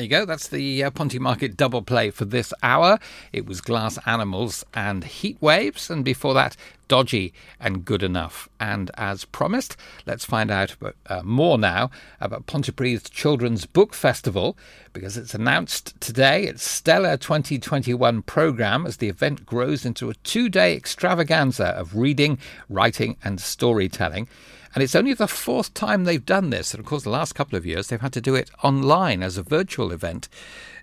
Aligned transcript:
There 0.00 0.04
you 0.06 0.08
go. 0.08 0.24
That's 0.24 0.48
the 0.48 0.84
uh, 0.84 0.90
Ponty 0.90 1.18
Market 1.18 1.58
double 1.58 1.82
play 1.82 2.08
for 2.10 2.24
this 2.24 2.54
hour. 2.62 2.98
It 3.34 3.44
was 3.44 3.60
Glass 3.60 3.98
Animals 4.06 4.64
and 4.72 5.04
Heat 5.04 5.36
Waves, 5.42 5.90
and 5.90 6.02
before 6.02 6.32
that, 6.32 6.56
Dodgy 6.88 7.34
and 7.60 7.84
Good 7.84 8.02
Enough. 8.02 8.48
And 8.58 8.90
as 8.94 9.26
promised, 9.26 9.76
let's 10.06 10.24
find 10.24 10.50
out 10.50 10.72
about, 10.72 10.96
uh, 11.04 11.22
more 11.22 11.58
now 11.58 11.90
about 12.18 12.46
Pontypridd 12.46 13.10
Children's 13.10 13.66
Book 13.66 13.92
Festival 13.92 14.56
because 14.94 15.18
it's 15.18 15.34
announced 15.34 16.00
today 16.00 16.44
its 16.44 16.62
Stellar 16.62 17.18
2021 17.18 18.22
programme 18.22 18.86
as 18.86 18.96
the 18.96 19.10
event 19.10 19.44
grows 19.44 19.84
into 19.84 20.08
a 20.08 20.14
two 20.14 20.48
day 20.48 20.74
extravaganza 20.74 21.66
of 21.66 21.94
reading, 21.94 22.38
writing, 22.70 23.18
and 23.22 23.38
storytelling. 23.38 24.28
And 24.74 24.84
it's 24.84 24.94
only 24.94 25.14
the 25.14 25.26
fourth 25.26 25.74
time 25.74 26.04
they've 26.04 26.24
done 26.24 26.50
this. 26.50 26.72
And 26.72 26.80
of 26.80 26.86
course, 26.86 27.02
the 27.02 27.10
last 27.10 27.34
couple 27.34 27.56
of 27.56 27.66
years, 27.66 27.88
they've 27.88 28.00
had 28.00 28.12
to 28.12 28.20
do 28.20 28.34
it 28.34 28.50
online 28.62 29.22
as 29.22 29.36
a 29.36 29.42
virtual 29.42 29.90
event 29.90 30.28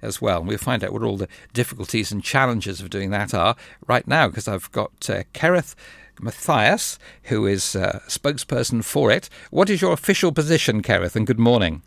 as 0.02 0.22
well. 0.22 0.40
And 0.40 0.48
we'll 0.48 0.58
find 0.58 0.84
out 0.84 0.92
what 0.92 1.04
all 1.04 1.18
the 1.18 1.30
difficulties 1.54 2.12
and 2.12 2.24
challenges 2.24 2.82
of 2.82 2.90
doing 2.90 3.12
that 3.12 3.34
are 3.34 3.56
right 3.88 4.08
now, 4.08 4.28
because 4.28 4.48
I've 4.48 4.72
got 4.72 4.92
uh, 5.10 5.24
Kerith 5.34 5.76
Matthias, 6.20 7.00
who 7.24 7.46
is 7.46 7.76
uh, 7.76 8.00
spokesperson 8.08 8.84
for 8.84 9.10
it. 9.10 9.30
What 9.52 9.70
is 9.70 9.82
your 9.82 9.94
official 9.94 10.32
position, 10.32 10.82
Kerith? 10.82 11.16
And 11.16 11.26
good 11.26 11.40
morning. 11.40 11.82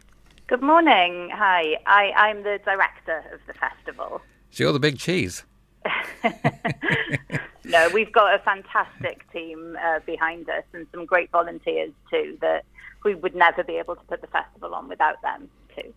Good 0.47 0.63
morning. 0.63 1.31
Hi. 1.33 1.77
I, 1.87 2.13
I'm 2.17 2.43
the 2.43 2.59
director 2.65 3.25
of 3.33 3.41
the 3.47 3.53
festival. 3.55 4.23
So 4.51 4.65
you're 4.65 4.73
the 4.73 4.81
big 4.81 4.99
cheese. 4.99 5.45
no, 7.71 7.89
we've 7.93 8.13
got 8.13 8.35
a 8.35 8.39
fantastic 8.41 9.31
team 9.33 9.77
uh, 9.83 10.01
behind 10.07 10.49
us 10.49 10.65
and 10.73 10.87
some 10.93 11.05
great 11.05 11.31
volunteers 11.31 11.93
too 12.11 12.37
that 12.41 12.65
we 13.05 13.15
would 13.15 13.35
never 13.35 13.65
be 13.65 13.77
able 13.77 13.97
to 13.97 14.03
put 14.03 14.21
the 14.21 14.27
festival 14.27 14.75
on 14.75 14.89
without 14.89 15.21
them 15.23 15.49
too. 15.77 15.93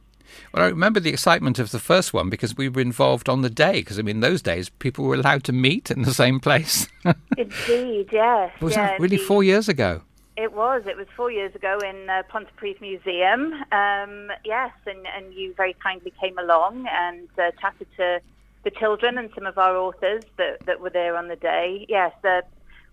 Well, 0.53 0.63
I 0.63 0.67
remember 0.69 0.99
the 0.99 1.09
excitement 1.09 1.59
of 1.59 1.71
the 1.71 1.79
first 1.79 2.13
one 2.13 2.29
because 2.29 2.55
we 2.55 2.69
were 2.69 2.81
involved 2.81 3.27
on 3.27 3.41
the 3.41 3.49
day. 3.49 3.81
Because 3.81 3.99
I 3.99 4.03
mean, 4.03 4.21
those 4.21 4.41
days 4.41 4.69
people 4.69 5.05
were 5.05 5.15
allowed 5.15 5.43
to 5.45 5.53
meet 5.53 5.91
in 5.91 6.03
the 6.03 6.13
same 6.13 6.39
place. 6.39 6.87
indeed, 7.37 8.09
yes. 8.11 8.61
Was 8.61 8.73
yeah, 8.73 8.87
that 8.87 8.99
really 8.99 9.15
indeed. 9.15 9.27
four 9.27 9.43
years 9.43 9.67
ago? 9.67 10.01
It 10.35 10.53
was. 10.53 10.83
It 10.87 10.97
was 10.97 11.05
four 11.15 11.29
years 11.29 11.53
ago 11.53 11.77
in 11.79 12.09
uh, 12.09 12.23
Pontypridd 12.31 12.81
Museum. 12.81 13.53
Um, 13.71 14.31
yes, 14.43 14.71
and, 14.87 15.05
and 15.15 15.31
you 15.33 15.53
very 15.55 15.75
kindly 15.83 16.11
came 16.19 16.37
along 16.39 16.87
and 16.91 17.27
uh, 17.37 17.51
chatted 17.61 17.87
to 17.97 18.19
the 18.63 18.71
children 18.71 19.17
and 19.17 19.29
some 19.35 19.45
of 19.45 19.57
our 19.57 19.75
authors 19.75 20.23
that, 20.37 20.65
that 20.65 20.79
were 20.79 20.89
there 20.89 21.15
on 21.17 21.27
the 21.27 21.35
day. 21.35 21.85
Yes, 21.89 22.13
uh, 22.23 22.41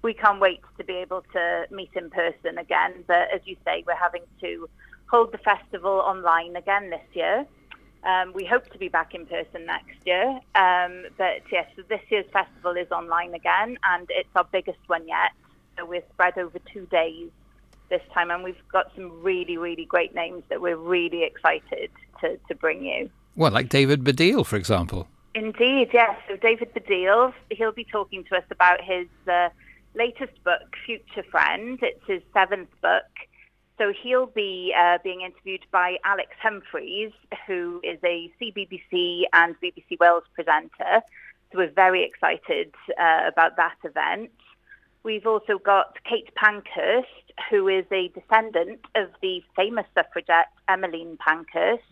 we 0.03 0.15
can't 0.15 0.41
wait 0.41 0.61
to 0.79 0.85
be 0.85 0.95
able 0.95 1.23
to 1.33 1.67
meet 1.71 1.91
in 1.95 2.11
person 2.11 2.59
again. 2.59 3.05
But 3.07 3.33
as 3.33 3.41
you 3.45 3.57
say, 3.65 3.85
we're 3.87 3.95
having 3.95 4.23
to 4.41 4.69
hold 5.11 5.33
the 5.33 5.39
festival 5.39 5.93
online 5.93 6.57
again 6.57 6.91
this 6.91 7.05
year. 7.13 7.47
Um, 8.03 8.33
we 8.33 8.45
hope 8.45 8.71
to 8.71 8.79
be 8.79 8.89
back 8.89 9.15
in 9.15 9.27
person 9.27 9.67
next 9.67 10.07
year. 10.07 10.41
Um, 10.55 11.05
but 11.19 11.43
yes, 11.53 11.69
so 11.77 11.83
this 11.89 12.01
year's 12.09 12.31
festival 12.33 12.77
is 12.77 12.91
online 12.91 13.35
again, 13.35 13.77
and 13.85 14.07
it's 14.11 14.29
our 14.35 14.47
biggest 14.51 14.79
one 14.87 15.07
yet. 15.07 15.33
So 15.77 15.85
we're 15.85 16.03
spread 16.13 16.39
over 16.39 16.59
two 16.73 16.87
days 16.87 17.29
this 17.91 18.03
time, 18.15 18.31
and 18.31 18.43
we've 18.43 18.57
got 18.73 18.91
some 18.95 19.23
really, 19.23 19.59
really 19.59 19.85
great 19.85 20.15
names 20.15 20.45
that 20.49 20.61
we're 20.61 20.77
really 20.77 21.25
excited 21.25 21.91
to, 22.21 22.39
to 22.49 22.55
bring 22.55 22.85
you. 22.85 23.11
Well, 23.37 23.51
like 23.51 23.69
David 23.69 24.03
Baddiel, 24.03 24.47
for 24.47 24.57
example. 24.57 25.09
Indeed, 25.35 25.91
yes. 25.93 26.17
So 26.29 26.37
David 26.37 26.75
Baddiel, 26.75 27.33
he'll 27.51 27.73
be 27.73 27.85
talking 27.85 28.25
to 28.25 28.37
us 28.37 28.45
about 28.51 28.81
his 28.83 29.07
uh, 29.29 29.51
latest 29.95 30.43
book, 30.45 30.77
Future 30.85 31.23
Friend. 31.31 31.79
It's 31.83 32.05
his 32.07 32.23
seventh 32.33 32.71
book. 32.83 33.05
So 33.79 33.93
he'll 34.03 34.27
be 34.27 34.75
uh, 34.79 34.99
being 35.03 35.23
interviewed 35.23 35.65
by 35.71 35.97
Alex 36.05 36.33
Humphreys, 36.43 37.13
who 37.47 37.81
is 37.83 37.99
a 38.05 38.31
CBBC 38.41 39.23
and 39.33 39.55
BBC 39.63 39.99
Wales 39.99 40.25
presenter. 40.35 41.01
So 41.51 41.59
we're 41.59 41.71
very 41.71 42.05
excited 42.05 42.75
uh, 43.01 43.23
about 43.27 43.57
that 43.57 43.77
event. 43.85 44.33
We've 45.03 45.27
also 45.27 45.59
got 45.59 45.97
Kate 46.05 46.29
Pankhurst, 46.35 47.07
who 47.49 47.69
is 47.69 47.87
a 47.91 48.09
descendant 48.09 48.81
of 48.95 49.09
the 49.23 49.43
famous 49.57 49.87
suffragette 49.95 50.49
Emmeline 50.69 51.17
Pankhurst. 51.19 51.83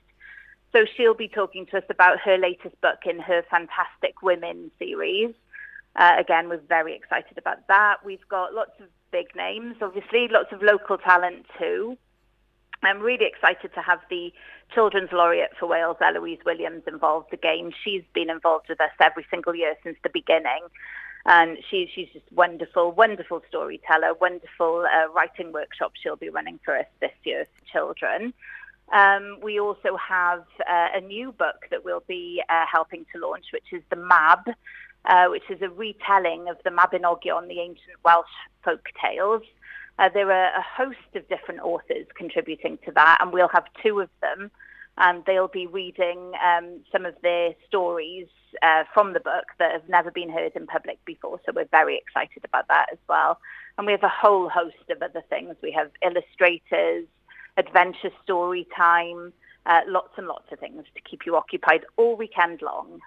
So 0.72 0.84
she'll 0.96 1.14
be 1.14 1.28
talking 1.28 1.66
to 1.66 1.78
us 1.78 1.84
about 1.88 2.20
her 2.20 2.36
latest 2.36 2.80
book 2.80 2.98
in 3.06 3.18
her 3.20 3.42
Fantastic 3.50 4.22
Women 4.22 4.70
series. 4.78 5.34
Uh, 5.96 6.16
again, 6.18 6.48
we're 6.48 6.58
very 6.58 6.94
excited 6.94 7.38
about 7.38 7.66
that. 7.68 8.04
We've 8.04 8.26
got 8.28 8.54
lots 8.54 8.72
of 8.80 8.86
big 9.10 9.34
names, 9.34 9.76
obviously, 9.80 10.28
lots 10.28 10.52
of 10.52 10.62
local 10.62 10.98
talent 10.98 11.46
too. 11.58 11.96
I'm 12.82 13.00
really 13.00 13.26
excited 13.26 13.72
to 13.74 13.80
have 13.80 14.00
the 14.08 14.32
Children's 14.72 15.10
Laureate 15.10 15.50
for 15.58 15.66
Wales, 15.66 15.96
Eloise 16.00 16.38
Williams, 16.44 16.82
involved 16.86 17.32
again. 17.32 17.72
She's 17.82 18.04
been 18.14 18.30
involved 18.30 18.66
with 18.68 18.80
us 18.80 18.90
every 19.00 19.26
single 19.30 19.54
year 19.54 19.74
since 19.82 19.96
the 20.02 20.10
beginning. 20.12 20.60
And 21.26 21.58
she, 21.68 21.90
she's 21.92 22.08
just 22.12 22.30
wonderful, 22.32 22.92
wonderful 22.92 23.42
storyteller, 23.48 24.14
wonderful 24.14 24.86
uh, 24.86 25.10
writing 25.12 25.52
workshop 25.52 25.92
she'll 26.00 26.16
be 26.16 26.28
running 26.28 26.60
for 26.64 26.76
us 26.76 26.86
this 27.00 27.12
year 27.24 27.46
for 27.56 27.72
children. 27.72 28.32
Um, 28.92 29.38
we 29.42 29.60
also 29.60 29.96
have 29.96 30.44
uh, 30.68 30.88
a 30.94 31.00
new 31.00 31.32
book 31.32 31.66
that 31.70 31.84
we'll 31.84 32.04
be 32.08 32.42
uh, 32.48 32.64
helping 32.70 33.04
to 33.12 33.20
launch, 33.20 33.46
which 33.52 33.72
is 33.72 33.82
the 33.90 33.96
Mab, 33.96 34.48
uh, 35.04 35.26
which 35.28 35.42
is 35.50 35.60
a 35.62 35.68
retelling 35.68 36.48
of 36.48 36.56
the 36.64 36.70
Mabinogion, 36.70 37.48
the 37.48 37.60
ancient 37.60 37.98
Welsh 38.04 38.26
folk 38.64 38.88
tales. 39.02 39.42
Uh, 39.98 40.08
there 40.08 40.30
are 40.30 40.56
a 40.56 40.62
host 40.62 40.96
of 41.14 41.28
different 41.28 41.60
authors 41.60 42.06
contributing 42.16 42.78
to 42.84 42.92
that, 42.92 43.18
and 43.20 43.32
we'll 43.32 43.48
have 43.48 43.64
two 43.82 44.00
of 44.00 44.08
them. 44.20 44.50
And 45.00 45.24
they'll 45.26 45.46
be 45.46 45.68
reading 45.68 46.32
um, 46.44 46.80
some 46.90 47.06
of 47.06 47.14
their 47.22 47.54
stories 47.68 48.26
uh, 48.62 48.82
from 48.92 49.12
the 49.12 49.20
book 49.20 49.44
that 49.60 49.70
have 49.70 49.88
never 49.88 50.10
been 50.10 50.28
heard 50.28 50.52
in 50.56 50.66
public 50.66 50.98
before. 51.04 51.40
So 51.46 51.52
we're 51.54 51.66
very 51.70 51.96
excited 51.96 52.44
about 52.44 52.66
that 52.66 52.86
as 52.90 52.98
well. 53.08 53.38
And 53.76 53.86
we 53.86 53.92
have 53.92 54.02
a 54.02 54.08
whole 54.08 54.48
host 54.48 54.74
of 54.90 55.00
other 55.00 55.22
things. 55.30 55.54
We 55.62 55.70
have 55.72 55.92
illustrators, 56.02 57.06
adventure 57.58 58.10
story 58.22 58.66
time, 58.74 59.32
uh, 59.66 59.80
lots 59.86 60.12
and 60.16 60.26
lots 60.26 60.50
of 60.52 60.58
things 60.58 60.84
to 60.94 61.00
keep 61.02 61.26
you 61.26 61.36
occupied 61.36 61.84
all 61.96 62.16
weekend 62.16 62.62
long. 62.62 63.00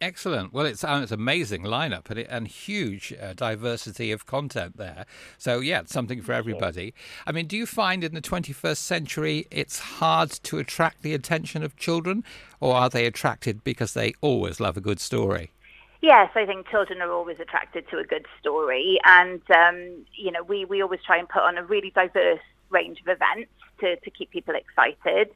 Excellent. 0.00 0.52
Well, 0.52 0.66
it's, 0.66 0.84
uh, 0.84 1.00
it's 1.02 1.12
an 1.12 1.20
amazing 1.20 1.62
lineup 1.62 2.10
and, 2.10 2.18
and 2.18 2.48
huge 2.48 3.14
uh, 3.18 3.32
diversity 3.32 4.12
of 4.12 4.26
content 4.26 4.76
there. 4.76 5.06
So, 5.38 5.60
yeah, 5.60 5.80
it's 5.80 5.92
something 5.92 6.20
for 6.20 6.32
everybody. 6.32 6.92
I 7.26 7.32
mean, 7.32 7.46
do 7.46 7.56
you 7.56 7.64
find 7.64 8.04
in 8.04 8.12
the 8.12 8.20
21st 8.20 8.76
century 8.76 9.46
it's 9.50 9.78
hard 9.78 10.30
to 10.30 10.58
attract 10.58 11.02
the 11.02 11.14
attention 11.14 11.62
of 11.62 11.76
children, 11.76 12.24
or 12.60 12.74
are 12.74 12.90
they 12.90 13.06
attracted 13.06 13.64
because 13.64 13.94
they 13.94 14.12
always 14.20 14.60
love 14.60 14.76
a 14.76 14.82
good 14.82 15.00
story? 15.00 15.52
Yes, 16.02 16.28
I 16.34 16.44
think 16.44 16.68
children 16.68 17.00
are 17.00 17.10
always 17.10 17.40
attracted 17.40 17.88
to 17.88 17.96
a 17.96 18.04
good 18.04 18.26
story, 18.38 19.00
and 19.06 19.40
um, 19.50 20.04
you 20.14 20.30
know 20.30 20.42
we, 20.42 20.66
we 20.66 20.82
always 20.82 21.00
try 21.00 21.16
and 21.16 21.26
put 21.26 21.40
on 21.40 21.56
a 21.56 21.64
really 21.64 21.90
diverse 21.94 22.40
range 22.68 23.00
of 23.00 23.08
events 23.08 23.50
to, 23.84 23.96
to 23.96 24.10
keep 24.10 24.30
people 24.30 24.54
excited. 24.54 25.28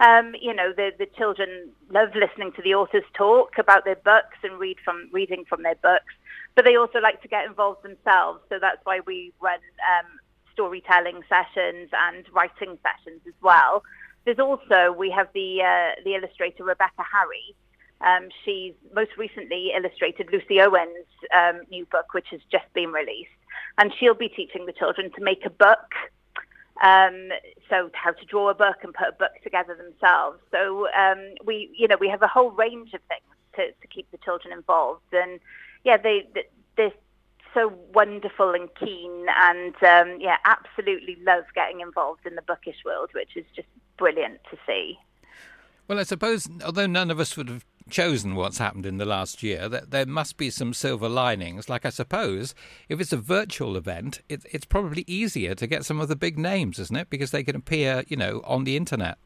Um, 0.00 0.34
you 0.40 0.54
know, 0.54 0.72
the, 0.74 0.90
the 0.98 1.06
children 1.18 1.50
love 1.90 2.10
listening 2.14 2.52
to 2.56 2.62
the 2.62 2.74
authors 2.74 3.04
talk 3.12 3.58
about 3.58 3.84
their 3.84 4.00
books 4.12 4.38
and 4.42 4.58
read 4.58 4.78
from 4.84 5.10
reading 5.12 5.44
from 5.46 5.62
their 5.62 5.74
books, 5.74 6.12
but 6.54 6.64
they 6.64 6.76
also 6.76 6.98
like 7.00 7.20
to 7.22 7.28
get 7.28 7.44
involved 7.46 7.82
themselves. 7.82 8.40
So 8.48 8.58
that's 8.58 8.80
why 8.84 9.00
we 9.06 9.32
run 9.40 9.60
um, 9.92 10.08
storytelling 10.54 11.20
sessions 11.28 11.90
and 11.92 12.24
writing 12.32 12.78
sessions 12.86 13.20
as 13.26 13.34
well. 13.42 13.82
There's 14.24 14.38
also 14.38 14.92
we 14.92 15.10
have 15.10 15.28
the 15.34 15.62
uh, 15.62 16.00
the 16.04 16.14
illustrator 16.14 16.64
Rebecca 16.64 17.04
Harry. 17.12 17.54
Um, 18.00 18.28
she's 18.44 18.74
most 18.94 19.10
recently 19.18 19.72
illustrated 19.76 20.28
Lucy 20.32 20.60
Owen's 20.60 21.10
um, 21.36 21.60
new 21.70 21.84
book, 21.86 22.14
which 22.14 22.28
has 22.30 22.40
just 22.50 22.72
been 22.72 22.90
released, 22.90 23.40
and 23.76 23.92
she'll 23.98 24.14
be 24.14 24.28
teaching 24.28 24.64
the 24.64 24.72
children 24.72 25.10
to 25.16 25.20
make 25.22 25.44
a 25.44 25.50
book 25.50 25.92
um, 26.80 27.28
so 27.68 27.90
how 27.92 28.12
to 28.12 28.24
draw 28.26 28.50
a 28.50 28.54
book 28.54 28.76
and 28.82 28.94
put 28.94 29.08
a 29.08 29.12
book 29.12 29.32
together 29.42 29.74
themselves. 29.74 30.38
So 30.50 30.88
um, 30.96 31.34
we, 31.44 31.70
you 31.76 31.88
know, 31.88 31.96
we 32.00 32.08
have 32.08 32.22
a 32.22 32.28
whole 32.28 32.50
range 32.50 32.94
of 32.94 33.00
things 33.08 33.36
to, 33.56 33.72
to 33.80 33.86
keep 33.88 34.10
the 34.10 34.18
children 34.18 34.52
involved. 34.52 35.12
And 35.12 35.40
yeah, 35.84 35.96
they, 35.96 36.26
they're 36.76 36.92
so 37.54 37.72
wonderful 37.92 38.52
and 38.52 38.68
keen 38.74 39.26
and 39.28 39.74
um, 39.82 40.20
yeah, 40.20 40.36
absolutely 40.44 41.18
love 41.26 41.44
getting 41.54 41.80
involved 41.80 42.26
in 42.26 42.34
the 42.34 42.42
bookish 42.42 42.84
world, 42.84 43.10
which 43.12 43.36
is 43.36 43.44
just 43.54 43.68
brilliant 43.98 44.40
to 44.50 44.56
see. 44.66 44.98
Well, 45.88 45.98
I 45.98 46.04
suppose, 46.04 46.48
although 46.64 46.86
none 46.86 47.10
of 47.10 47.18
us 47.18 47.36
would 47.36 47.48
have 47.48 47.66
chosen 47.90 48.34
what's 48.34 48.58
happened 48.58 48.86
in 48.86 48.98
the 48.98 49.04
last 49.04 49.42
year, 49.42 49.68
that 49.68 49.90
there 49.90 50.06
must 50.06 50.36
be 50.36 50.50
some 50.50 50.72
silver 50.72 51.08
linings. 51.08 51.68
Like, 51.68 51.84
I 51.84 51.90
suppose, 51.90 52.54
if 52.88 53.00
it's 53.00 53.12
a 53.12 53.16
virtual 53.16 53.76
event, 53.76 54.20
it, 54.28 54.44
it's 54.50 54.64
probably 54.64 55.04
easier 55.06 55.54
to 55.54 55.66
get 55.66 55.84
some 55.84 56.00
of 56.00 56.08
the 56.08 56.16
big 56.16 56.38
names, 56.38 56.78
isn't 56.78 56.96
it? 56.96 57.10
Because 57.10 57.30
they 57.30 57.42
can 57.42 57.56
appear, 57.56 58.04
you 58.08 58.16
know, 58.16 58.40
on 58.44 58.64
the 58.64 58.76
internet. 58.76 59.18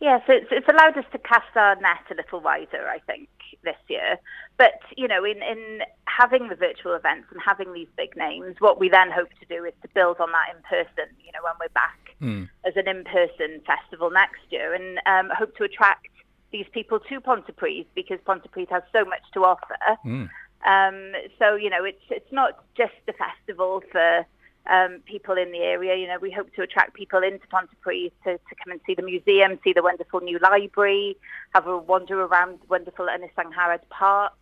Yes, 0.00 0.22
yeah, 0.22 0.26
so 0.26 0.32
it's, 0.40 0.48
it's 0.52 0.68
allowed 0.68 0.96
us 0.96 1.04
to 1.10 1.18
cast 1.18 1.56
our 1.56 1.74
net 1.76 2.06
a 2.10 2.14
little 2.14 2.40
wider, 2.40 2.86
I 2.88 3.00
think, 3.00 3.28
this 3.64 3.76
year. 3.88 4.16
But, 4.56 4.80
you 4.96 5.08
know, 5.08 5.24
in, 5.24 5.42
in 5.42 5.80
having 6.04 6.48
the 6.48 6.54
virtual 6.54 6.94
events 6.94 7.26
and 7.32 7.40
having 7.44 7.72
these 7.72 7.88
big 7.96 8.16
names, 8.16 8.56
what 8.60 8.78
we 8.78 8.88
then 8.88 9.10
hope 9.10 9.30
to 9.40 9.46
do 9.46 9.64
is 9.64 9.74
to 9.82 9.88
build 9.94 10.20
on 10.20 10.30
that 10.30 10.54
in 10.54 10.62
person, 10.62 11.12
you 11.24 11.32
know, 11.32 11.40
when 11.42 11.54
we're 11.58 11.72
back 11.74 11.98
mm. 12.22 12.48
as 12.64 12.74
an 12.76 12.86
in-person 12.86 13.60
festival 13.66 14.10
next 14.10 14.40
year 14.50 14.72
and 14.72 14.98
um, 15.06 15.34
hope 15.36 15.56
to 15.56 15.64
attract 15.64 16.06
these 16.50 16.66
people 16.72 17.00
to 17.00 17.20
Pontypridd 17.20 17.86
because 17.94 18.18
Pontypridd 18.26 18.70
has 18.70 18.82
so 18.92 19.04
much 19.04 19.22
to 19.34 19.44
offer. 19.44 19.76
Mm. 20.04 20.28
Um, 20.66 21.12
so 21.38 21.54
you 21.54 21.70
know, 21.70 21.84
it's 21.84 22.02
it's 22.10 22.32
not 22.32 22.64
just 22.76 22.94
a 23.08 23.12
festival 23.12 23.82
for 23.92 24.26
um, 24.68 25.00
people 25.06 25.36
in 25.36 25.52
the 25.52 25.58
area. 25.58 25.96
You 25.96 26.06
know, 26.06 26.18
we 26.20 26.30
hope 26.30 26.54
to 26.54 26.62
attract 26.62 26.94
people 26.94 27.22
into 27.22 27.46
Pontypridd 27.48 28.12
to, 28.24 28.32
to 28.32 28.54
come 28.62 28.72
and 28.72 28.80
see 28.86 28.94
the 28.94 29.02
museum, 29.02 29.58
see 29.64 29.72
the 29.72 29.82
wonderful 29.82 30.20
new 30.20 30.38
library, 30.38 31.16
have 31.54 31.66
a 31.66 31.78
wander 31.78 32.20
around 32.22 32.58
wonderful 32.68 33.06
Ynys 33.06 33.80
Park, 33.90 34.34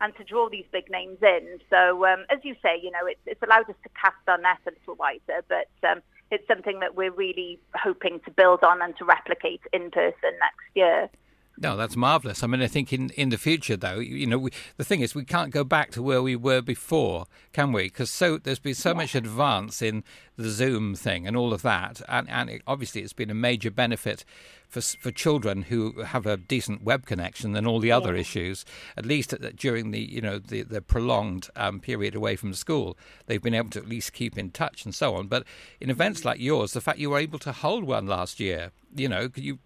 and 0.00 0.14
to 0.16 0.24
draw 0.24 0.48
these 0.48 0.64
big 0.72 0.90
names 0.90 1.18
in. 1.22 1.58
So, 1.70 2.04
um, 2.06 2.24
as 2.30 2.38
you 2.42 2.54
say, 2.62 2.78
you 2.82 2.90
know, 2.90 3.06
it's, 3.06 3.20
it's 3.26 3.42
allowed 3.42 3.68
us 3.68 3.76
to 3.82 3.88
cast 4.00 4.16
our 4.28 4.38
net 4.38 4.58
a 4.66 4.70
little 4.70 4.96
wider, 4.96 5.44
but 5.48 5.68
um, 5.88 6.00
it's 6.30 6.46
something 6.46 6.80
that 6.80 6.96
we're 6.96 7.12
really 7.12 7.58
hoping 7.74 8.20
to 8.24 8.30
build 8.30 8.62
on 8.64 8.82
and 8.82 8.96
to 8.98 9.04
replicate 9.04 9.60
in 9.72 9.90
person 9.90 10.32
next 10.40 10.74
year. 10.74 11.10
No, 11.58 11.76
that's 11.76 11.96
marvelous. 11.96 12.42
I 12.42 12.46
mean, 12.46 12.62
I 12.62 12.66
think 12.66 12.92
in, 12.92 13.10
in 13.10 13.28
the 13.28 13.36
future, 13.36 13.76
though, 13.76 13.98
you 13.98 14.26
know, 14.26 14.38
we, 14.38 14.50
the 14.78 14.84
thing 14.84 15.00
is, 15.00 15.14
we 15.14 15.24
can't 15.24 15.52
go 15.52 15.64
back 15.64 15.90
to 15.92 16.02
where 16.02 16.22
we 16.22 16.34
were 16.34 16.62
before, 16.62 17.26
can 17.52 17.72
we? 17.72 17.84
Because 17.84 18.10
so 18.10 18.38
there's 18.38 18.58
been 18.58 18.74
so 18.74 18.90
yeah. 18.90 18.94
much 18.94 19.14
advance 19.14 19.82
in 19.82 20.02
the 20.36 20.48
Zoom 20.48 20.94
thing 20.94 21.26
and 21.26 21.36
all 21.36 21.52
of 21.52 21.62
that, 21.62 22.00
and 22.08 22.28
and 22.30 22.48
it, 22.48 22.62
obviously 22.66 23.02
it's 23.02 23.12
been 23.12 23.30
a 23.30 23.34
major 23.34 23.70
benefit 23.70 24.24
for 24.72 24.80
for 24.80 25.10
children 25.10 25.62
who 25.62 26.02
have 26.02 26.24
a 26.26 26.38
decent 26.38 26.82
web 26.82 27.04
connection 27.04 27.52
than 27.52 27.66
all 27.66 27.78
the 27.78 27.92
other 27.92 28.14
yeah. 28.14 28.20
issues. 28.20 28.64
At 28.96 29.04
least 29.04 29.34
during 29.54 29.90
the 29.90 30.00
you 30.00 30.22
know 30.22 30.38
the 30.38 30.62
the 30.62 30.80
prolonged 30.80 31.48
um, 31.56 31.78
period 31.78 32.14
away 32.14 32.36
from 32.36 32.54
school, 32.54 32.96
they've 33.26 33.42
been 33.42 33.54
able 33.54 33.70
to 33.70 33.78
at 33.78 33.88
least 33.88 34.14
keep 34.14 34.38
in 34.38 34.50
touch 34.50 34.84
and 34.84 34.94
so 34.94 35.14
on. 35.14 35.26
But 35.26 35.44
in 35.80 35.90
events 35.90 36.24
like 36.24 36.40
yours, 36.40 36.72
the 36.72 36.80
fact 36.80 36.98
you 36.98 37.10
were 37.10 37.18
able 37.18 37.38
to 37.40 37.52
hold 37.52 37.84
one 37.84 38.06
last 38.06 38.40
year, 38.40 38.72
you 38.96 39.08
know, 39.08 39.28
you 39.36 39.58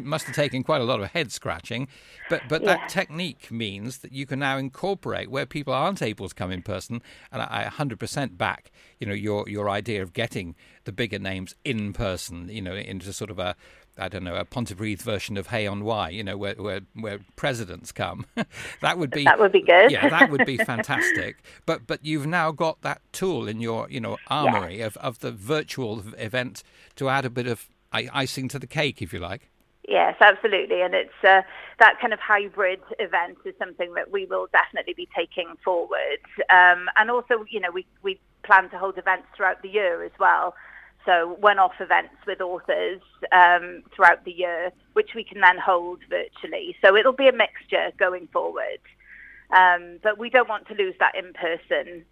must 0.00 0.26
have 0.26 0.36
taken 0.36 0.62
quite 0.62 0.80
a 0.80 0.84
lot 0.84 1.00
of 1.00 1.10
head 1.10 1.32
scratching. 1.32 1.88
But 2.30 2.42
but 2.48 2.62
yeah. 2.62 2.76
that 2.76 2.88
technique 2.88 3.50
means 3.50 3.98
that 3.98 4.12
you 4.12 4.24
can 4.24 4.38
now 4.38 4.56
incorporate 4.56 5.30
where 5.30 5.46
people 5.46 5.74
aren't 5.74 6.00
able 6.00 6.28
to 6.28 6.34
come 6.34 6.52
in 6.52 6.62
person, 6.62 7.02
and 7.32 7.42
I 7.42 7.68
100% 7.68 8.38
back 8.38 8.70
you 9.00 9.06
know 9.08 9.14
your 9.14 9.48
your 9.48 9.68
idea 9.68 10.02
of 10.02 10.12
getting 10.12 10.54
the 10.84 10.92
bigger 10.92 11.18
names 11.18 11.54
in 11.64 11.92
person, 11.92 12.48
you 12.48 12.62
know, 12.62 12.74
into 12.74 13.12
sort 13.12 13.30
of 13.30 13.38
a 13.38 13.56
I 13.96 14.08
don't 14.08 14.24
know, 14.24 14.34
a 14.34 14.44
Pontypridd 14.44 15.02
version 15.02 15.36
of 15.36 15.48
Hay 15.48 15.66
on 15.66 15.84
Wye, 15.84 16.10
you 16.10 16.24
know, 16.24 16.36
where 16.36 16.54
where, 16.54 16.80
where 16.94 17.20
presidents 17.36 17.92
come. 17.92 18.26
that 18.80 18.98
would 18.98 19.10
be 19.10 19.24
that 19.24 19.38
would 19.38 19.52
be 19.52 19.62
good. 19.62 19.90
yeah, 19.90 20.08
that 20.08 20.30
would 20.30 20.44
be 20.44 20.56
fantastic. 20.72 21.36
But 21.64 21.86
but 21.86 22.04
you've 22.04 22.26
now 22.26 22.50
got 22.50 22.82
that 22.82 23.00
tool 23.12 23.46
in 23.46 23.60
your 23.60 23.88
you 23.90 24.00
know 24.00 24.18
armory 24.28 24.78
yeah. 24.78 24.86
of 24.86 24.96
of 24.98 25.20
the 25.20 25.30
virtual 25.32 26.02
event 26.18 26.62
to 26.96 27.08
add 27.08 27.24
a 27.24 27.30
bit 27.30 27.46
of 27.46 27.68
icing 27.92 28.48
to 28.48 28.58
the 28.58 28.66
cake, 28.66 29.00
if 29.00 29.12
you 29.12 29.20
like. 29.20 29.50
Yes, 29.86 30.16
absolutely, 30.20 30.80
and 30.80 30.94
it's 30.94 31.12
uh, 31.22 31.42
that 31.78 32.00
kind 32.00 32.12
of 32.14 32.18
hybrid 32.18 32.80
event 32.98 33.36
is 33.44 33.54
something 33.58 33.92
that 33.94 34.10
we 34.10 34.24
will 34.24 34.48
definitely 34.50 34.94
be 34.94 35.08
taking 35.14 35.54
forward. 35.62 36.20
Um, 36.48 36.88
and 36.96 37.10
also, 37.10 37.44
you 37.50 37.60
know, 37.60 37.70
we 37.70 37.86
we 38.02 38.18
plan 38.44 38.70
to 38.70 38.78
hold 38.78 38.96
events 38.96 39.26
throughout 39.36 39.62
the 39.62 39.68
year 39.68 40.02
as 40.02 40.12
well. 40.18 40.54
So 41.06 41.36
one-off 41.40 41.74
events 41.80 42.14
with 42.26 42.40
authors 42.40 43.00
um, 43.30 43.82
throughout 43.94 44.24
the 44.24 44.32
year, 44.32 44.72
which 44.94 45.10
we 45.14 45.22
can 45.22 45.40
then 45.40 45.58
hold 45.58 46.00
virtually. 46.08 46.76
So 46.82 46.96
it'll 46.96 47.12
be 47.12 47.28
a 47.28 47.32
mixture 47.32 47.90
going 47.98 48.28
forward. 48.32 48.80
Um, 49.54 49.98
but 50.02 50.18
we 50.18 50.30
don't 50.30 50.48
want 50.48 50.66
to 50.68 50.74
lose 50.74 50.94
that 51.00 51.14
in-person, 51.14 52.04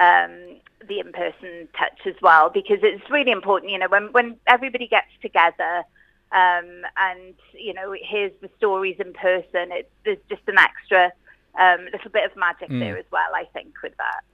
um, 0.00 0.60
the 0.86 1.00
in-person 1.00 1.68
touch 1.78 2.00
as 2.06 2.14
well, 2.22 2.48
because 2.48 2.78
it's 2.82 3.10
really 3.10 3.30
important. 3.30 3.70
You 3.72 3.78
know, 3.78 3.88
when 3.88 4.12
when 4.12 4.36
everybody 4.46 4.88
gets 4.88 5.10
together 5.20 5.84
um, 6.32 6.82
and 6.96 7.34
you 7.52 7.74
know 7.74 7.92
hears 7.92 8.32
the 8.40 8.48
stories 8.56 8.96
in 8.98 9.12
person, 9.12 9.70
it's 9.72 9.90
there's 10.04 10.18
just 10.30 10.42
an 10.48 10.58
extra 10.58 11.12
um, 11.58 11.84
little 11.92 12.10
bit 12.10 12.24
of 12.24 12.36
magic 12.36 12.70
mm. 12.70 12.80
there 12.80 12.96
as 12.96 13.06
well. 13.12 13.30
I 13.34 13.44
think 13.52 13.74
with 13.82 13.96
that. 13.98 14.24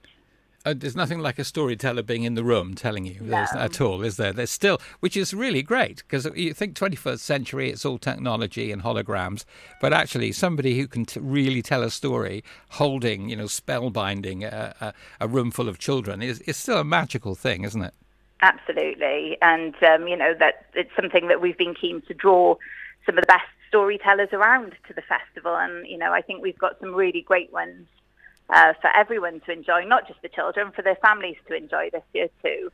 Uh, 0.65 0.73
there's 0.75 0.95
nothing 0.95 1.19
like 1.19 1.37
a 1.37 1.43
storyteller 1.43 2.01
being 2.01 2.23
in 2.23 2.33
the 2.33 2.43
room 2.43 2.73
telling 2.73 3.05
you 3.05 3.19
no. 3.21 3.45
at 3.55 3.79
all, 3.79 4.01
is 4.01 4.17
there? 4.17 4.33
There's 4.33 4.49
still, 4.49 4.81
which 4.99 5.15
is 5.15 5.31
really 5.31 5.61
great 5.61 5.97
because 5.97 6.27
you 6.35 6.55
think 6.55 6.75
21st 6.75 7.19
century, 7.19 7.69
it's 7.69 7.85
all 7.85 7.99
technology 7.99 8.71
and 8.71 8.81
holograms, 8.81 9.45
but 9.79 9.93
actually 9.93 10.31
somebody 10.31 10.75
who 10.75 10.87
can 10.87 11.05
t- 11.05 11.19
really 11.19 11.61
tell 11.61 11.83
a 11.83 11.91
story, 11.91 12.43
holding, 12.69 13.29
you 13.29 13.35
know, 13.35 13.45
spellbinding 13.45 14.43
a, 14.43 14.75
a, 14.81 14.93
a 15.21 15.27
room 15.27 15.51
full 15.51 15.69
of 15.69 15.77
children 15.77 16.23
is, 16.23 16.39
is 16.41 16.57
still 16.57 16.79
a 16.79 16.83
magical 16.83 17.35
thing, 17.35 17.63
isn't 17.63 17.83
it? 17.83 17.93
Absolutely, 18.41 19.37
and 19.41 19.75
um, 19.83 20.07
you 20.07 20.17
know 20.17 20.33
that 20.37 20.65
it's 20.73 20.91
something 20.95 21.29
that 21.29 21.41
we've 21.41 21.57
been 21.57 21.73
keen 21.73 22.01
to 22.01 22.13
draw 22.13 22.55
some 23.05 23.17
of 23.17 23.21
the 23.21 23.27
best 23.27 23.45
storytellers 23.69 24.29
around 24.33 24.75
to 24.87 24.93
the 24.93 25.01
festival, 25.01 25.55
and 25.55 25.87
you 25.87 25.97
know 25.97 26.11
I 26.11 26.21
think 26.21 26.41
we've 26.41 26.57
got 26.57 26.77
some 26.79 26.93
really 26.93 27.21
great 27.21 27.51
ones 27.53 27.87
uh, 28.49 28.73
for 28.81 28.89
everyone 28.95 29.41
to 29.41 29.51
enjoy, 29.51 29.83
not 29.85 30.07
just 30.07 30.21
the 30.21 30.29
children, 30.29 30.71
for 30.75 30.81
their 30.81 30.97
families 30.97 31.37
to 31.47 31.55
enjoy 31.55 31.89
this 31.91 32.03
year 32.13 32.27
too. 32.43 32.71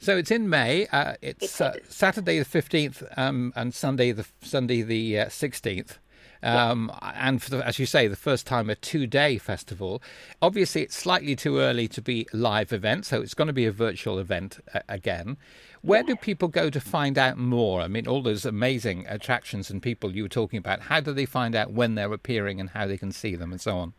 So 0.00 0.16
it's 0.16 0.30
in 0.30 0.48
May. 0.48 0.86
Uh, 0.92 1.14
it's 1.22 1.60
uh, 1.60 1.74
Saturday 1.88 2.38
the 2.38 2.44
fifteenth 2.44 3.02
um, 3.16 3.52
and 3.56 3.74
Sunday 3.74 4.12
the 4.12 4.26
Sunday 4.42 4.82
the 4.82 5.20
uh, 5.20 5.28
sixteenth. 5.28 5.98
Um, 6.40 6.92
yeah. 7.02 7.28
And 7.28 7.40
the, 7.40 7.66
as 7.66 7.80
you 7.80 7.86
say, 7.86 8.06
the 8.06 8.14
first 8.14 8.46
time 8.46 8.70
a 8.70 8.76
two-day 8.76 9.38
festival. 9.38 10.00
Obviously, 10.40 10.82
it's 10.82 10.96
slightly 10.96 11.34
too 11.34 11.58
early 11.58 11.88
to 11.88 12.00
be 12.00 12.28
live 12.32 12.72
event, 12.72 13.06
so 13.06 13.20
it's 13.20 13.34
going 13.34 13.48
to 13.48 13.52
be 13.52 13.66
a 13.66 13.72
virtual 13.72 14.20
event 14.20 14.60
uh, 14.72 14.78
again. 14.88 15.36
Where 15.82 16.04
do 16.04 16.14
people 16.14 16.46
go 16.46 16.70
to 16.70 16.80
find 16.80 17.18
out 17.18 17.38
more? 17.38 17.80
I 17.80 17.88
mean, 17.88 18.06
all 18.06 18.22
those 18.22 18.44
amazing 18.44 19.04
attractions 19.08 19.68
and 19.68 19.82
people 19.82 20.14
you 20.14 20.22
were 20.22 20.28
talking 20.28 20.58
about. 20.58 20.82
How 20.82 21.00
do 21.00 21.12
they 21.12 21.26
find 21.26 21.56
out 21.56 21.72
when 21.72 21.96
they're 21.96 22.12
appearing 22.12 22.60
and 22.60 22.70
how 22.70 22.86
they 22.86 22.98
can 22.98 23.10
see 23.10 23.34
them 23.34 23.50
and 23.50 23.60
so 23.60 23.76
on? 23.76 23.94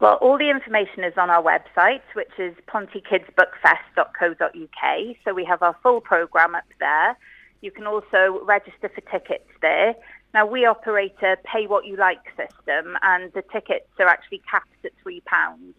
Well, 0.00 0.14
all 0.14 0.38
the 0.38 0.50
information 0.50 1.04
is 1.04 1.12
on 1.16 1.30
our 1.30 1.42
website, 1.42 2.02
which 2.14 2.32
is 2.38 2.54
pontykidsbookfest.co.uk. 2.68 5.16
So 5.24 5.32
we 5.32 5.44
have 5.44 5.62
our 5.62 5.76
full 5.82 6.00
programme 6.00 6.54
up 6.54 6.64
there. 6.80 7.16
You 7.60 7.70
can 7.70 7.86
also 7.86 8.40
register 8.44 8.90
for 8.94 9.00
tickets 9.02 9.48
there. 9.62 9.94
Now, 10.34 10.46
we 10.46 10.66
operate 10.66 11.14
a 11.22 11.36
pay 11.44 11.68
what 11.68 11.86
you 11.86 11.96
like 11.96 12.18
system, 12.36 12.98
and 13.02 13.32
the 13.32 13.42
tickets 13.52 13.86
are 14.00 14.08
actually 14.08 14.42
capped 14.50 14.84
at 14.84 14.90
£3. 15.06 15.22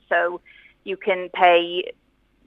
So 0.07 0.39
you 0.85 0.95
can 0.95 1.29
pay 1.33 1.91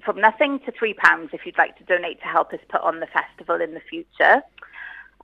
from 0.04 0.20
nothing 0.20 0.60
to 0.60 0.72
£3 0.72 1.34
if 1.34 1.44
you'd 1.44 1.58
like 1.58 1.76
to 1.76 1.84
donate 1.84 2.20
to 2.20 2.26
help 2.26 2.54
us 2.54 2.60
put 2.70 2.80
on 2.80 3.00
the 3.00 3.06
festival 3.06 3.60
in 3.60 3.74
the 3.74 3.80
future. 3.80 4.42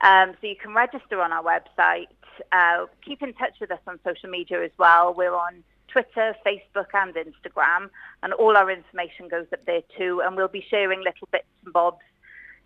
Um, 0.03 0.35
so 0.39 0.47
you 0.47 0.55
can 0.55 0.75
register 0.75 1.19
on 1.21 1.33
our 1.33 1.43
website. 1.43 2.07
Uh, 2.51 2.85
keep 3.03 3.23
in 3.23 3.33
touch 3.33 3.55
with 3.59 3.71
us 3.71 3.79
on 3.87 3.99
social 4.05 4.29
media 4.29 4.63
as 4.63 4.71
well. 4.77 5.13
We're 5.13 5.35
on 5.35 5.63
Twitter, 5.95 6.35
Facebook 6.45 6.87
and 6.93 7.15
Instagram. 7.15 7.89
And 8.21 8.33
all 8.33 8.57
our 8.57 8.69
information 8.69 9.29
goes 9.29 9.47
up 9.53 9.65
there 9.65 9.81
too. 9.97 10.21
And 10.25 10.35
we'll 10.35 10.49
be 10.49 10.65
sharing 10.69 10.99
little 10.99 11.29
bits 11.31 11.45
and 11.63 11.71
bobs 11.71 12.01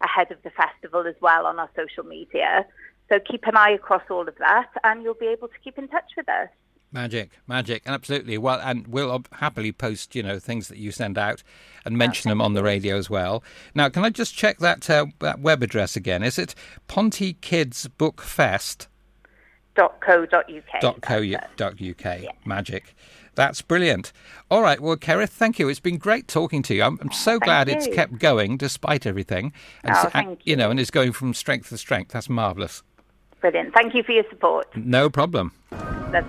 ahead 0.02 0.32
of 0.32 0.42
the 0.42 0.50
festival 0.50 1.06
as 1.06 1.14
well 1.22 1.46
on 1.46 1.60
our 1.60 1.70
social 1.76 2.04
media. 2.04 2.66
So 3.08 3.20
keep 3.20 3.46
an 3.46 3.56
eye 3.56 3.72
across 3.72 4.02
all 4.10 4.28
of 4.28 4.36
that 4.40 4.70
and 4.84 5.04
you'll 5.04 5.14
be 5.14 5.28
able 5.28 5.48
to 5.48 5.60
keep 5.64 5.78
in 5.78 5.88
touch 5.90 6.12
with 6.18 6.28
us. 6.28 6.50
Magic, 6.92 7.30
magic, 7.46 7.84
absolutely. 7.86 8.40
Well, 8.40 8.60
and 8.64 8.88
we'll 8.88 9.24
happily 9.34 9.72
post, 9.72 10.16
you 10.16 10.24
know, 10.24 10.40
things 10.40 10.70
that 10.70 10.80
you 10.80 10.92
send 10.92 11.20
out 11.20 11.44
and 11.86 11.96
mention 11.96 12.30
them 12.30 12.42
on 12.42 12.56
the 12.56 12.64
radio 12.64 12.98
as 12.98 13.12
well. 13.12 13.44
Now, 13.76 13.90
can 13.90 14.04
I 14.04 14.10
just 14.10 14.36
check 14.36 14.58
that 14.58 14.90
uh, 14.90 15.06
that 15.20 15.40
web 15.40 15.62
address 15.62 15.96
again? 15.96 16.24
Is 16.24 16.40
it 16.40 16.56
Ponty 16.88 17.34
Kids 17.34 17.88
Book 17.88 18.22
Fest? 18.22 18.88
.co.uk. 19.80 21.02
.co.uk. 21.02 22.22
Yeah. 22.22 22.32
Magic. 22.46 22.96
That's 23.36 23.62
brilliant. 23.62 24.12
All 24.52 24.62
right. 24.62 24.80
Well, 24.80 24.98
Kerith, 24.98 25.30
thank 25.30 25.60
you. 25.60 25.70
It's 25.70 25.80
been 25.80 25.98
great 25.98 26.28
talking 26.28 26.62
to 26.64 26.76
you. 26.76 26.84
I'm, 26.84 27.00
I'm 27.02 27.12
so 27.12 27.40
glad 27.40 27.70
it's 27.70 27.88
kept 27.88 28.20
going 28.20 28.58
despite 28.58 29.06
everything. 29.06 29.54
And, 29.84 29.96
oh, 29.96 30.10
thank 30.10 30.28
and, 30.28 30.38
you. 30.44 30.52
you 30.52 30.56
know, 30.58 30.72
and 30.72 30.80
it's 30.80 30.92
going 30.92 31.14
from 31.14 31.34
strength 31.34 31.70
to 31.70 31.78
strength. 31.78 32.12
That's 32.12 32.30
marvellous. 32.30 32.84
Brilliant. 33.40 33.74
Thank 33.74 33.96
you 33.96 34.04
for 34.04 34.12
your 34.12 34.26
support. 34.30 34.68
No 34.76 35.10
problem. 35.10 35.54